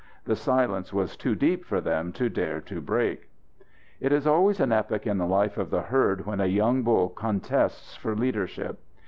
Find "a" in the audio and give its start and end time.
6.41-6.47